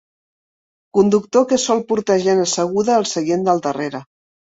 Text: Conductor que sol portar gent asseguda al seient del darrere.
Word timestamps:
Conductor 0.99 1.45
que 1.53 1.61
sol 1.65 1.85
portar 1.93 2.19
gent 2.27 2.45
asseguda 2.49 2.99
al 2.99 3.11
seient 3.15 3.49
del 3.53 3.67
darrere. 3.71 4.07